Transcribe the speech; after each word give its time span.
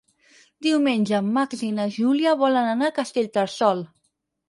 Diumenge 0.67 1.19
en 1.19 1.29
Max 1.35 1.63
i 1.69 1.71
na 1.77 1.87
Júlia 1.99 2.35
van 2.43 2.85
a 2.89 2.93
Castellterçol. 3.01 3.89